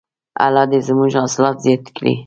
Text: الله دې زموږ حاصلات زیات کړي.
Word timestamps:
الله 0.45 0.63
دې 0.71 0.79
زموږ 0.87 1.11
حاصلات 1.21 1.57
زیات 1.65 1.85
کړي. 1.95 2.13